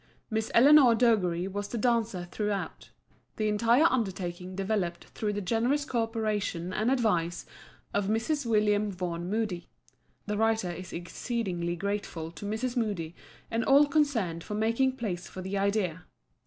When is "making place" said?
14.55-15.27